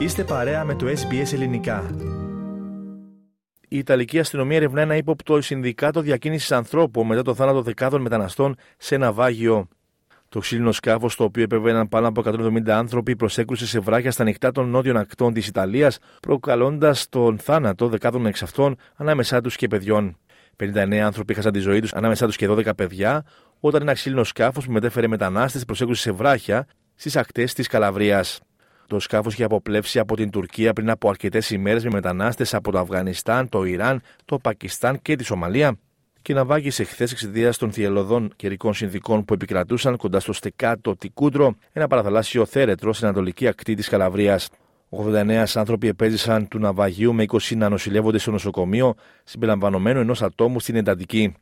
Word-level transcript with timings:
Είστε 0.00 0.24
παρέα 0.24 0.64
με 0.64 0.74
το 0.74 0.86
SBS 0.86 1.32
Ελληνικά. 1.32 1.90
Η 3.68 3.78
Ιταλική 3.78 4.18
αστυνομία 4.18 4.56
ερευνά 4.56 4.80
ένα 4.80 4.96
ύποπτο 4.96 5.40
συνδικάτο 5.40 6.00
διακίνησης 6.00 6.52
ανθρώπων 6.52 7.06
μετά 7.06 7.22
το 7.22 7.34
θάνατο 7.34 7.62
δεκάδων 7.62 8.00
μεταναστών 8.00 8.56
σε 8.76 8.94
ένα 8.94 9.12
βάγιο. 9.12 9.68
Το 10.28 10.38
ξύλινο 10.38 10.72
σκάφος, 10.72 11.16
το 11.16 11.24
οποίο 11.24 11.42
επέβαιναν 11.42 11.88
πάνω 11.88 12.08
από 12.08 12.20
170 12.20 12.68
άνθρωποι, 12.68 13.16
προσέκρουσε 13.16 13.66
σε 13.66 13.78
βράχια 13.78 14.10
στα 14.10 14.24
νυχτά 14.24 14.52
των 14.52 14.68
νότιων 14.68 14.96
ακτών 14.96 15.32
της 15.32 15.46
Ιταλίας, 15.46 15.98
προκαλώντας 16.20 17.08
τον 17.08 17.38
θάνατο 17.38 17.88
δεκάδων 17.88 18.26
εξ 18.26 18.42
αυτών 18.42 18.76
ανάμεσά 18.96 19.40
τους 19.40 19.56
και 19.56 19.68
παιδιών. 19.68 20.16
59 20.56 20.94
άνθρωποι 20.98 21.32
είχαν 21.32 21.52
τη 21.52 21.58
ζωή 21.58 21.80
τους, 21.80 21.92
ανάμεσά 21.92 22.26
τους 22.26 22.36
και 22.36 22.48
12 22.48 22.74
παιδιά, 22.74 23.24
όταν 23.60 23.82
ένα 23.82 23.92
ξύλινο 23.92 24.24
σκάφος 24.24 24.66
που 24.66 24.72
μετέφερε 24.72 25.06
μετανάστες 25.06 25.64
προσέκρουσε 25.64 26.02
σε 26.02 26.12
βράχια 26.12 26.66
στις 26.94 27.16
ακτές 27.16 27.54
της 27.54 27.66
Καλαβρίας. 27.66 28.40
Το 28.90 28.98
σκάφος 28.98 29.32
είχε 29.32 29.44
αποπλέψει 29.44 29.98
από 29.98 30.16
την 30.16 30.30
Τουρκία 30.30 30.72
πριν 30.72 30.90
από 30.90 31.08
αρκετές 31.08 31.50
ημέρες 31.50 31.84
με 31.84 31.90
μετανάστες 31.90 32.54
από 32.54 32.70
το 32.72 32.78
Αφγανιστάν, 32.78 33.48
το 33.48 33.64
Ιράν, 33.64 34.02
το 34.24 34.38
Πακιστάν 34.38 35.02
και 35.02 35.16
τη 35.16 35.24
Σομαλία 35.24 35.78
και 36.22 36.34
να 36.34 36.44
βάγισε 36.44 36.84
χθες 36.84 37.12
εξαιτίας 37.12 37.56
των 37.56 37.72
θυελωδών 37.72 38.32
καιρικών 38.36 38.74
συνδικών 38.74 39.24
που 39.24 39.34
επικρατούσαν 39.34 39.96
κοντά 39.96 40.20
στο 40.20 40.32
στεκάτο 40.32 40.96
Τικούντρο, 40.96 41.54
ένα 41.72 41.86
παραθαλάσσιο 41.86 42.46
θέρετρο 42.46 42.92
στην 42.92 43.06
ανατολική 43.06 43.46
ακτή 43.46 43.74
της 43.74 43.88
Καλαβρίας. 43.88 44.48
89 44.90 45.44
άνθρωποι 45.54 45.88
επέζησαν 45.88 46.48
του 46.48 46.58
ναυαγίου 46.58 47.14
με 47.14 47.24
20 47.28 47.56
να 47.56 47.68
νοσηλεύονται 47.68 48.18
στο 48.18 48.30
νοσοκομείο, 48.30 48.94
συμπεριλαμβανομένου 49.24 50.00
ενός 50.00 50.22
ατόμου 50.22 50.60
στην 50.60 50.76
εντατική. 50.76 51.34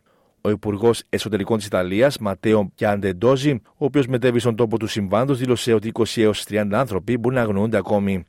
Ο 0.48 0.51
Υπουργός 0.51 1.02
Εσωτερικών 1.09 1.57
της 1.57 1.66
Ιταλίας, 1.66 2.19
Ματέο 2.19 2.73
Πιαντεντόζη, 2.75 3.61
ο 3.65 3.84
οποίος 3.84 4.07
μετέβη 4.07 4.38
στον 4.38 4.57
τόπο 4.57 4.79
του 4.79 4.87
συμβάντος, 4.87 5.38
δήλωσε 5.38 5.73
ότι 5.73 5.88
20 5.88 6.23
έως 6.23 6.45
30 6.48 6.69
άνθρωποι 6.73 7.16
μπορεί 7.16 7.34
να 7.34 7.41
αγνοούνται 7.41 7.77
ακόμη. 7.77 8.24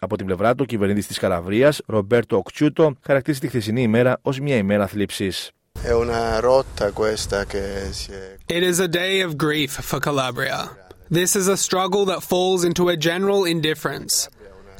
Από 0.00 0.16
την 0.16 0.26
πλευρά 0.26 0.50
του, 0.50 0.58
ο 0.62 0.64
κυβερνήτης 0.64 1.06
της 1.06 1.18
Καλαβρίας, 1.18 1.80
Ρομπέρτο 1.86 2.36
Οκτσούτο, 2.36 2.94
χαρακτήρισε 3.00 3.40
τη 3.40 3.48
χθεσινή 3.48 3.82
ημέρα 3.82 4.18
ως 4.22 4.40
μια 4.40 4.56
ημέρα 4.56 4.86
θλίψης. 4.86 5.50
It 8.56 8.62
is 8.70 8.78
a 8.80 8.88
day 8.88 9.14
of 9.26 9.30
grief 9.46 9.70
for 9.88 9.98
Calabria. 10.08 10.58
This 11.18 11.30
is 11.40 11.46
a 11.48 11.56
struggle 11.56 12.04
that 12.10 12.20
falls 12.32 12.60
into 12.68 12.84
a 12.88 12.96
general 13.08 13.40
indifference. 13.54 14.28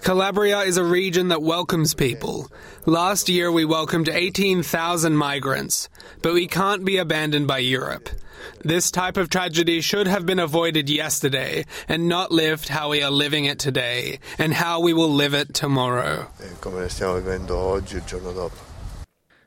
Calabria 0.03 0.61
is 0.61 0.79
a 0.79 0.85
region 0.85 1.29
that 1.29 1.43
welcomes 1.43 1.93
people. 1.93 2.51
Last 2.87 3.29
year 3.29 3.53
we 3.53 3.67
welcomed 3.67 4.09
18,000 4.09 5.15
migrants, 5.15 5.89
but 6.23 6.33
we 6.33 6.47
can't 6.47 6.85
be 6.85 6.97
abandoned 6.97 7.47
by 7.47 7.59
Europe. 7.59 8.09
This 8.65 8.91
type 8.91 9.19
of 9.19 9.29
tragedy 9.29 9.83
should 9.83 10.07
have 10.07 10.25
been 10.25 10.39
avoided 10.39 10.89
yesterday 10.89 11.67
and 11.87 12.09
not 12.09 12.33
lived 12.33 12.69
how 12.69 12.91
we 12.91 13.03
are 13.03 13.11
living 13.11 13.45
it 13.45 13.59
today 13.59 14.21
and 14.39 14.55
how 14.55 14.81
we 14.81 14.95
will 14.95 15.13
live 15.13 15.35
it 15.35 15.53
tomorrow. 15.53 16.27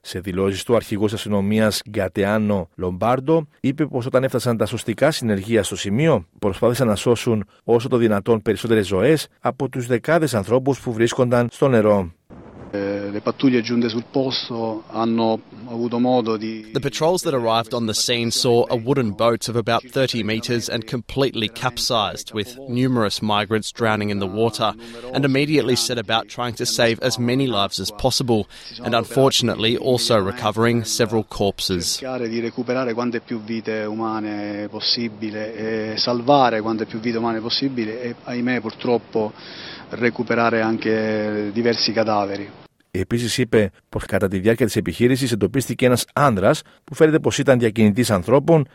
Σε 0.06 0.20
δηλώσεις 0.20 0.64
του, 0.64 0.76
αρχηγό 0.76 1.06
αστυνομίας 1.06 1.82
Γκατεάνο 1.90 2.70
Λομπάρντο 2.76 3.48
είπε 3.60 3.86
πως 3.86 4.06
όταν 4.06 4.24
έφτασαν 4.24 4.58
τα 4.58 4.66
σωστικά 4.66 5.12
συνεργεία 5.12 5.64
στο 5.64 5.76
σημείο, 5.76 6.26
προσπάθησαν 6.40 6.88
να 6.88 6.96
σώσουν 6.96 7.46
όσο 7.64 7.88
το 7.88 7.98
δυνατόν 7.98 8.42
περισσότερες 8.42 8.88
ζωές 8.88 9.28
από 9.40 9.70
τους 9.70 9.88
δεκάδες 9.88 10.34
ανθρώπους 10.34 10.80
που 10.80 10.94
βρίσκονταν 10.94 11.48
στο 11.52 11.68
νερό. 11.68 12.12
Le 13.12 13.22
pattuglie 13.22 13.62
giunte 13.62 13.90
sul 13.90 14.06
posto 14.10 14.84
hanno 14.88 15.42
avuto 15.68 16.00
modo 16.00 16.38
di... 16.38 16.72
The 16.72 16.80
patrols 16.80 17.22
that 17.24 17.34
arrived 17.34 17.74
on 17.74 17.86
the 17.86 17.94
scene 17.94 18.32
saw 18.32 18.66
a 18.70 18.76
wooden 18.76 19.12
boat 19.12 19.48
of 19.48 19.56
about 19.56 19.84
30 19.84 20.24
metres 20.24 20.70
and 20.70 20.86
completely 20.86 21.50
capsized, 21.50 22.34
with 22.34 22.58
numerous 22.68 23.22
migrants 23.22 23.72
drowning 23.72 24.10
in 24.10 24.20
the 24.20 24.28
water, 24.28 24.74
and 25.14 25.26
immediately 25.26 25.76
set 25.76 25.98
about 25.98 26.28
trying 26.28 26.56
to 26.56 26.66
save 26.66 27.00
as 27.02 27.18
many 27.20 27.46
lives 27.48 27.80
as 27.80 27.92
possible, 27.92 28.48
and 28.84 28.96
unfortunately 28.96 29.78
also 29.78 30.18
recovering 30.18 30.84
several 30.84 31.24
corpses. 31.24 32.00
di 32.00 32.40
recuperare 32.40 32.94
quante 32.94 33.20
più 33.20 33.42
vite 33.44 33.84
umane 33.84 34.68
possibile 34.70 35.94
e 35.94 35.98
salvare 35.98 36.62
quante 36.62 36.86
più 36.86 37.00
vite 37.00 37.18
umane 37.18 37.40
possibile 37.40 38.02
e 38.02 38.16
ahimè 38.24 38.62
purtroppo 38.62 39.34
recuperare 39.90 40.62
anche 40.62 41.52
diversi 41.54 41.92
cadaveri. 41.92 42.62
Επίσης 43.00 43.38
είπε 43.38 43.72
πως 43.90 44.06
κατά 44.06 44.28
τη 44.28 44.40
διάρκεια 44.40 44.66
της 44.66 44.76
επιχείρησης 44.76 45.32
εντοπίστηκε 45.32 45.86
ένας 45.86 46.06
άνδρας 46.14 46.62
που 46.84 46.96
φαίνεται 46.96 47.20
πως 47.20 47.38
ήταν 47.38 47.60
διακινητής 47.60 48.12
ανθρώπων 48.12 48.68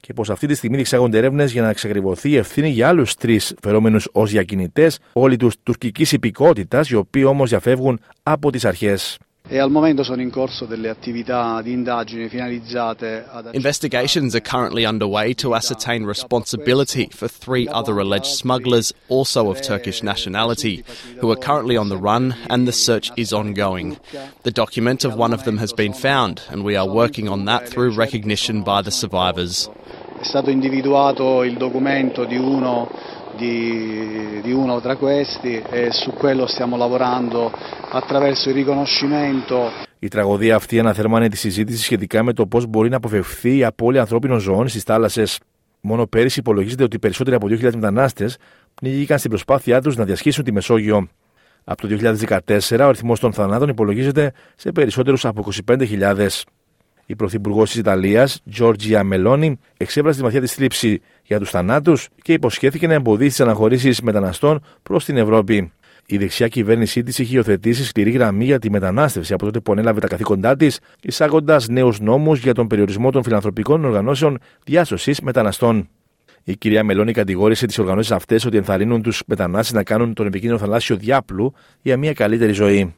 και 0.00 0.12
πως 0.12 0.30
αυτή 0.30 0.46
τη 0.46 0.54
στιγμή 0.54 0.76
διεξάγονται 0.76 1.18
έρευνες 1.18 1.52
για 1.52 1.62
να 1.62 1.68
εξακριβωθεί 1.68 2.30
η 2.30 2.36
ευθύνη 2.36 2.68
για 2.68 2.88
άλλους 2.88 3.14
τρεις 3.14 3.54
φερόμενους 3.62 4.08
ως 4.12 4.30
διακινητές, 4.30 4.98
όλοι 5.12 5.36
τους 5.36 5.54
τουρκικής 5.62 6.12
υπηκότητας, 6.12 6.90
οι 6.90 6.94
οποίοι 6.94 7.24
όμως 7.26 7.48
διαφεύγουν 7.48 8.00
από 8.22 8.50
τις 8.50 8.64
αρχές. 8.64 9.18
E 9.48 9.58
al 9.60 9.70
momento 9.70 10.02
sono 10.02 10.22
in 10.22 10.30
corso 10.30 10.64
delle 10.64 10.88
attività 10.88 11.62
di 11.62 11.70
indagine 11.70 12.28
finalizzate 12.28 13.24
ad 13.30 13.50
Investigations 13.52 14.34
are 14.34 14.42
currently 14.42 14.84
underway 14.84 15.34
to 15.34 15.54
ascertain 15.54 16.04
responsibility 16.04 17.08
for 17.12 17.28
three 17.28 17.68
other 17.68 18.00
alleged 18.00 18.26
smugglers, 18.26 18.92
also 19.06 19.48
of 19.48 19.60
Turkish 19.60 20.02
nationality, 20.02 20.82
who 21.20 21.30
are 21.30 21.38
currently 21.38 21.76
on 21.76 21.88
the 21.88 21.96
run 21.96 22.34
and 22.48 22.66
the 22.66 22.72
search 22.72 23.12
is 23.16 23.32
ongoing. 23.32 23.98
The 24.42 24.50
document 24.50 25.04
of 25.04 25.14
one 25.14 25.32
of 25.32 25.44
them 25.44 25.58
has 25.58 25.72
been 25.72 25.92
found 25.92 26.42
and 26.50 26.64
we 26.64 26.74
are 26.74 26.88
working 26.88 27.28
on 27.28 27.44
that 27.44 27.68
through 27.68 27.94
recognition 27.94 28.64
by 28.64 28.82
the 28.82 28.90
survivors. 28.90 29.70
È 30.18 30.24
stato 30.24 30.50
individuato 30.50 31.44
il 31.44 31.56
documento 31.56 32.24
di 32.24 32.36
uno 32.36 32.88
di, 33.36 34.40
di 34.42 34.52
uno 34.52 34.80
tra 34.80 34.96
questi 34.96 35.62
e 35.70 35.90
su 35.90 36.12
quello 36.12 36.46
stiamo 36.46 36.76
lavorando 36.76 37.52
attraverso 37.90 38.48
il 38.48 38.54
riconoscimento 38.54 39.84
Η 39.98 40.08
τραγωδία 40.08 40.56
αυτή 40.56 40.78
αναθερμάνει 40.78 41.28
τη 41.28 41.36
συζήτησης 41.36 41.84
σχετικά 41.84 42.22
με 42.22 42.32
το 42.32 42.46
πώς 42.46 42.66
μπορεί 42.66 42.88
να 42.88 42.96
αποφευθεί 42.96 43.56
η 43.56 43.64
απώλεια 43.64 44.00
ανθρώπινων 44.00 44.38
ζώων 44.38 44.68
στις 44.68 44.82
θάλασσες. 44.82 45.40
Μόνο 45.80 46.06
πέρυσι 46.06 46.38
υπολογίζεται 46.38 46.82
ότι 46.82 46.98
περισσότεροι 46.98 47.36
από 47.36 47.46
2.000 47.50 47.62
μετανάστες 47.62 48.36
πνίγηκαν 48.74 49.18
στην 49.18 49.30
προσπάθειά 49.30 49.80
τους 49.80 49.96
να 49.96 50.04
διασχίσουν 50.04 50.44
τη 50.44 50.52
Μεσόγειο. 50.52 51.08
Από 51.64 51.88
το 51.88 52.14
2014 52.48 52.78
ο 52.80 52.84
αριθμός 52.84 53.20
των 53.20 53.32
θανάτων 53.32 53.68
υπολογίζεται 53.68 54.32
σε 54.56 54.72
περισσότερους 54.72 55.24
από 55.24 55.44
25.000. 55.66 56.28
Η 57.06 57.16
Πρωθυπουργός 57.16 57.70
της 57.70 57.78
Ιταλίας, 57.78 58.42
Τζόρτζια 58.50 59.04
Μελώνη, 59.04 59.58
εξέφρασε 59.76 60.18
τη 60.18 60.24
βαθιά 60.24 60.40
της 60.40 60.52
θλίψη 60.52 61.00
για 61.22 61.38
τους 61.38 61.50
θανάτους 61.50 62.08
και 62.22 62.32
υποσχέθηκε 62.32 62.86
να 62.86 62.94
εμποδίσει 62.94 63.30
τις 63.30 63.40
αναχωρήσεις 63.40 64.00
μεταναστών 64.00 64.62
προς 64.82 65.04
την 65.04 65.16
Ευρώπη. 65.16 65.72
Η 66.06 66.16
δεξιά 66.16 66.48
κυβέρνησή 66.48 67.02
της 67.02 67.18
είχε 67.18 67.36
υιοθετήσει 67.36 67.84
σκληρή 67.84 68.10
γραμμή 68.10 68.44
για 68.44 68.58
τη 68.58 68.70
μετανάστευση 68.70 69.32
από 69.32 69.44
τότε 69.44 69.60
που 69.60 69.72
ανέλαβε 69.72 70.00
τα 70.00 70.06
καθήκοντά 70.06 70.56
της, 70.56 70.80
εισάγοντας 71.02 71.68
νέους 71.68 72.00
νόμους 72.00 72.38
για 72.38 72.54
τον 72.54 72.66
περιορισμό 72.66 73.10
των 73.10 73.22
φιλανθρωπικών 73.22 73.84
οργανώσεων 73.84 74.38
διάσωσης 74.64 75.20
μεταναστών. 75.20 75.88
Η 76.44 76.56
κυρία 76.56 76.84
Μελώνη 76.84 77.12
κατηγόρησε 77.12 77.66
τις 77.66 77.78
οργανώσεις 77.78 78.12
αυτές 78.12 78.44
ότι 78.44 78.56
ενθαρρύνουν 78.56 79.02
τους 79.02 79.22
μετανάστες 79.26 79.72
να 79.72 79.82
κάνουν 79.82 80.14
τον 80.14 80.26
επικίνδυνο 80.26 80.60
θαλάσσιο 80.60 80.96
διάπλου 80.96 81.54
για 81.82 81.96
μια 81.96 82.12
καλύτερη 82.12 82.52
ζωή. 82.52 82.94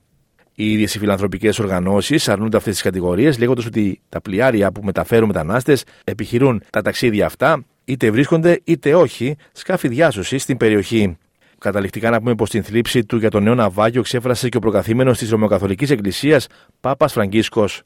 Οι 0.61 0.73
ίδιες 0.73 0.95
οι 0.95 0.99
φιλανθρωπικές 0.99 1.59
οργανώσεις 1.59 2.29
αρνούνται 2.29 2.57
αυτές 2.57 2.73
τις 2.73 2.83
κατηγορίες, 2.83 3.39
λέγοντας 3.39 3.67
ότι 3.67 4.01
τα 4.09 4.21
πλοιάρια 4.21 4.73
που 4.73 4.81
μεταφέρουν 4.85 5.27
μετανάστες 5.27 5.85
επιχειρούν 6.05 6.63
τα 6.71 6.83
ταξίδια 6.83 7.27
αυτά, 7.27 7.65
είτε 7.85 8.11
βρίσκονται 8.11 8.61
είτε 8.65 8.95
όχι, 8.95 9.37
σκάφη 9.53 9.89
διάσωση 9.89 10.39
στην 10.39 10.57
περιοχή. 10.57 11.17
Καταληκτικά 11.59 12.11
να 12.11 12.19
πούμε 12.19 12.35
πως 12.35 12.51
την 12.51 12.63
θλίψη 12.63 13.05
του 13.05 13.17
για 13.17 13.31
το 13.31 13.41
νέο 13.41 13.55
ναυάγιο 13.55 14.03
ξέφρασε 14.03 14.49
και 14.49 14.57
ο 14.57 14.61
προκαθήμενος 14.61 15.19
της 15.19 15.31
Ρωμαιοκαθολικής 15.31 15.91
Εκκλησίας, 15.91 16.47
Πάπας 16.81 17.13
Φραγκίσκος. 17.13 17.83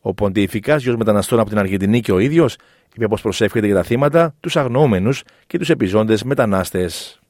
Ο 0.00 0.14
Ποντίφικα, 0.14 0.76
γιος 0.76 0.96
μεταναστών 0.96 1.38
από 1.40 1.48
την 1.48 1.58
Αργεντινή 1.58 2.00
και 2.00 2.12
ο 2.12 2.18
ίδιος, 2.18 2.56
είπε 2.94 3.08
πως 3.08 3.20
προσεύχεται 3.20 3.66
για 3.66 3.74
τα 3.74 3.82
θύματα, 3.82 4.34
τους 4.40 4.56
αγνοούμενους 4.56 5.22
και 5.46 5.58
τους 5.58 5.70
επιζώντες 5.70 6.22
μετανάστες. 6.22 7.20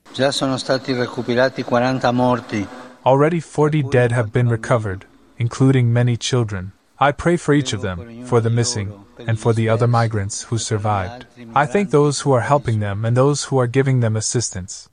Already 3.07 3.39
40 3.39 3.83
dead 3.83 4.11
have 4.11 4.31
been 4.31 4.47
recovered, 4.47 5.05
including 5.37 5.91
many 5.91 6.15
children. 6.17 6.71
I 6.99 7.11
pray 7.11 7.37
for 7.37 7.53
each 7.53 7.73
of 7.73 7.81
them, 7.81 8.25
for 8.25 8.39
the 8.39 8.49
missing, 8.49 8.93
and 9.27 9.37
for 9.39 9.51
the 9.53 9.67
other 9.67 9.87
migrants 9.87 10.43
who 10.43 10.57
survived. 10.57 11.25
I 11.53 11.65
thank 11.65 11.89
those 11.89 12.21
who 12.21 12.31
are 12.31 12.47
helping 12.53 12.79
them 12.79 13.03
and 13.05 13.17
those 13.17 13.45
who 13.45 13.59
are 13.59 13.67
giving 13.67 13.99
them 13.99 14.15
assistance. 14.15 14.89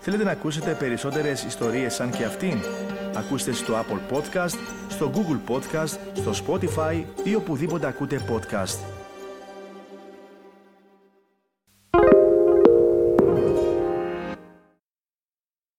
Θέλετε 0.00 0.24
να 0.24 0.30
ακούσετε 0.30 0.76
περισσότερες 0.78 1.42
ιστορίες 1.42 1.94
σαν 1.94 2.10
και 2.10 2.24
αυτήν? 2.24 2.58
Ακούστε 3.14 3.52
στο 3.52 3.74
Apple 3.74 4.16
Podcast, 4.16 4.58
στο 4.88 5.10
Google 5.14 5.52
Podcast, 5.52 5.98
στο 6.12 6.32
Spotify 6.46 7.04
ή 7.24 7.34
οπουδήποτε 7.34 7.86
ακούτε 7.86 8.20
podcast. 8.28 8.93